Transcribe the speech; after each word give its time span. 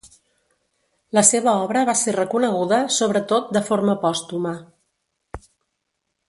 La 1.17 1.23
seva 1.27 1.53
obra 1.65 1.83
va 1.89 1.95
ser 1.99 2.15
reconeguda 2.15 2.79
sobretot 2.97 3.53
de 3.59 3.63
forma 3.71 3.97
pòstuma. 4.07 4.57